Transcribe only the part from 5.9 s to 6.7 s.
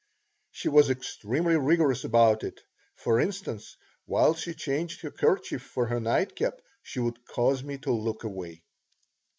nightcap